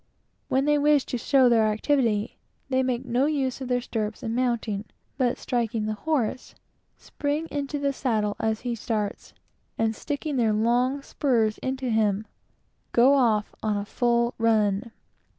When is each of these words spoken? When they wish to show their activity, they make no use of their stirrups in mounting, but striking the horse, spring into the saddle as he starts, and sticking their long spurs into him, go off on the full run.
When 0.47 0.65
they 0.65 0.79
wish 0.79 1.05
to 1.05 1.17
show 1.19 1.47
their 1.47 1.67
activity, 1.67 2.39
they 2.69 2.81
make 2.81 3.05
no 3.05 3.27
use 3.27 3.61
of 3.61 3.67
their 3.67 3.81
stirrups 3.81 4.23
in 4.23 4.33
mounting, 4.33 4.85
but 5.15 5.37
striking 5.37 5.85
the 5.85 5.93
horse, 5.93 6.55
spring 6.97 7.47
into 7.51 7.77
the 7.77 7.93
saddle 7.93 8.35
as 8.39 8.61
he 8.61 8.73
starts, 8.73 9.31
and 9.77 9.95
sticking 9.95 10.37
their 10.37 10.53
long 10.53 11.03
spurs 11.03 11.59
into 11.59 11.91
him, 11.91 12.25
go 12.93 13.13
off 13.13 13.53
on 13.61 13.75
the 13.75 13.85
full 13.85 14.33
run. 14.39 14.89